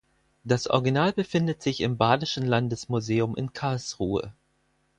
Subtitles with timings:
[0.43, 4.33] Das Original befindet sich im Badischen Landesmuseum in Karlsruhe.